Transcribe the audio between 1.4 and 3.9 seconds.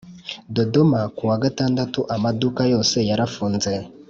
gatandatu amaduka yose yarafunze